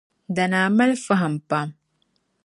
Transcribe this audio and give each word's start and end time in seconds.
Danaa 0.37 0.67
mali 0.77 0.95
fahim 1.05 1.35
pam 1.49 1.69